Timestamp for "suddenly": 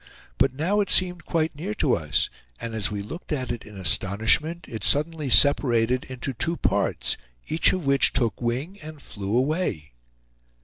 4.83-5.29